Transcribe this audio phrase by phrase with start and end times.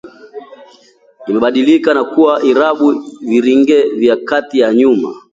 [1.27, 5.15] inabadilika na kuwa irabu viringe ya kati na nyuma